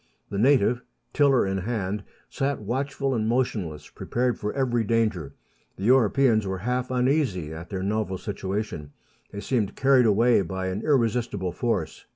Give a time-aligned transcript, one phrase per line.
[0.31, 0.81] The native,
[1.13, 5.35] tiller in hand, sat watchful and motionless, prepared for every danger.
[5.77, 8.93] The Europeans were half uneasy at their novel situation;
[9.29, 12.07] they seemed carried away by an irresistible force.